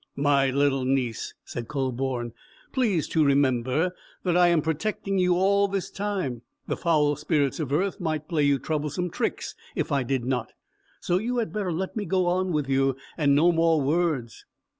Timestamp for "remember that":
3.23-4.35